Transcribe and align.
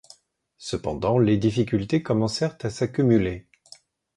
Cependant, 0.57 1.19
les 1.19 1.37
difficultés 1.37 2.01
commencèrent 2.01 2.57
à 2.63 2.71
s'accumuler. 2.71 3.45